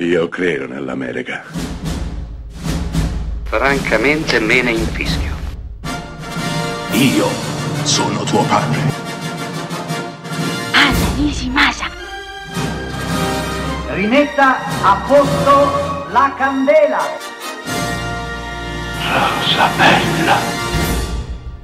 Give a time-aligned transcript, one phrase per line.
[0.00, 1.42] Io credo nell'America.
[3.42, 5.34] Francamente me ne infischio.
[6.92, 7.26] Io
[7.82, 8.78] sono tuo padre.
[10.72, 11.86] Anna Nishimasa.
[13.88, 17.00] Rimetta a posto la candela.
[19.02, 20.36] Rosa bella.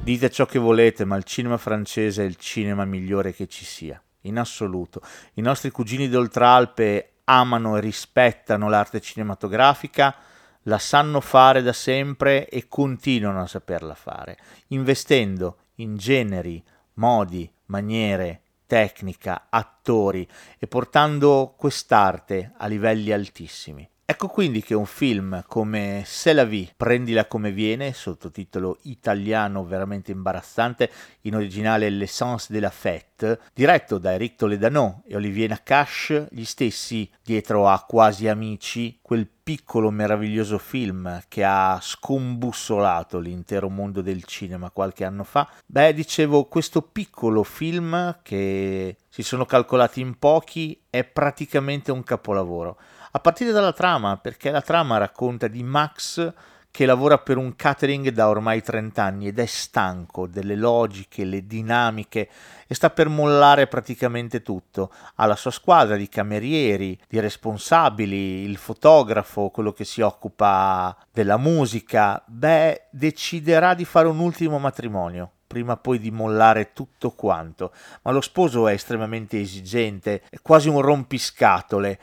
[0.01, 3.97] Dite ciò che volete, ma il cinema francese è il cinema migliore che ci sia,
[4.23, 5.01] in assoluto.
[5.35, 10.15] I nostri cugini d'Oltralpe amano e rispettano l'arte cinematografica,
[10.63, 14.37] la sanno fare da sempre e continuano a saperla fare,
[14.67, 16.63] investendo in generi,
[16.93, 20.27] modi, maniere, tecnica, attori
[20.57, 23.87] e portando quest'arte a livelli altissimi.
[24.07, 30.11] Ecco quindi che un film come C'est la vie, prendila come viene, sottotitolo italiano veramente
[30.11, 30.91] imbarazzante,
[31.21, 37.09] in originale L'essence de la fête, diretto da Eric Toledano e Olivier Nakache, gli stessi
[37.23, 44.69] dietro a Quasi Amici, quel piccolo meraviglioso film che ha scombussolato l'intero mondo del cinema
[44.69, 45.49] qualche anno fa.
[45.65, 52.77] Beh, dicevo, questo piccolo film che si sono calcolati in pochi è praticamente un capolavoro
[53.15, 56.33] a partire dalla trama, perché la trama racconta di Max
[56.69, 61.47] che lavora per un catering da ormai 30 anni ed è stanco delle logiche, le
[61.47, 62.29] dinamiche
[62.67, 64.91] e sta per mollare praticamente tutto.
[65.15, 71.37] Ha la sua squadra di camerieri, di responsabili, il fotografo, quello che si occupa della
[71.37, 72.21] musica.
[72.27, 78.19] Beh, deciderà di fare un ultimo matrimonio prima poi di mollare tutto quanto, ma lo
[78.19, 81.97] sposo è estremamente esigente, è quasi un rompiscatole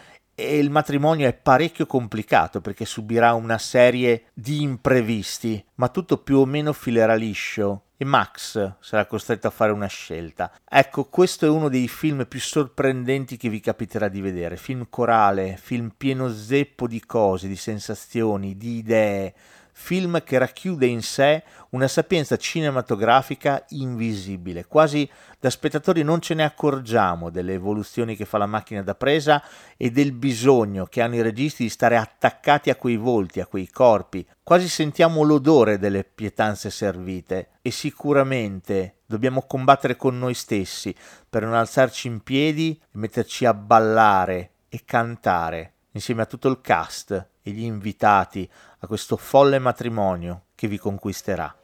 [0.46, 6.38] e il matrimonio è parecchio complicato perché subirà una serie di imprevisti, ma tutto più
[6.38, 10.52] o meno filerà liscio e Max sarà costretto a fare una scelta.
[10.68, 14.56] Ecco, questo è uno dei film più sorprendenti che vi capiterà di vedere.
[14.56, 19.34] Film corale, film pieno zeppo di cose, di sensazioni, di idee,
[19.72, 24.66] film che racchiude in sé una sapienza cinematografica invisibile.
[24.66, 25.08] Quasi
[25.40, 29.42] da spettatori non ce ne accorgiamo delle evoluzioni che fa la macchina da presa
[29.76, 33.68] e del bisogno che hanno i registi di stare attaccati a quei volti, a quei
[33.68, 34.26] corpi.
[34.42, 40.94] Quasi sentiamo l'odore delle pietanze servite e sicuramente dobbiamo combattere con noi stessi
[41.28, 46.60] per non alzarci in piedi e metterci a ballare e cantare insieme a tutto il
[46.60, 48.48] cast e gli invitati
[48.78, 51.61] a questo folle matrimonio che vi conquisterà.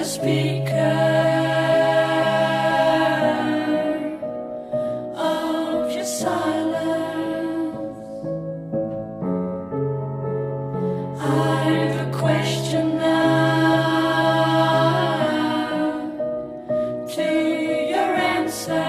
[0.00, 0.96] the speaker
[5.14, 6.78] of your silence.
[11.20, 13.10] I've a question now
[17.14, 17.28] to
[17.92, 18.88] your answer,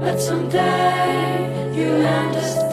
[0.00, 2.63] but someday you understand.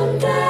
[0.00, 0.49] someday.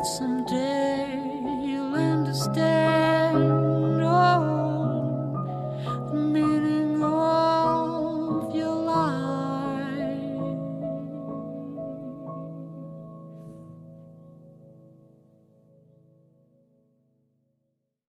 [0.00, 2.89] But someday you'll understand.